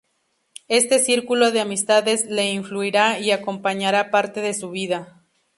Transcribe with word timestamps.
Este 0.67 0.97
círculo 0.97 1.51
de 1.51 1.59
amistades 1.61 2.25
le 2.25 2.49
influirá 2.51 3.19
y 3.19 3.29
acompañará 3.29 4.09
parte 4.09 4.41
de 4.41 4.55
su 4.55 4.71
vida. 4.71 5.21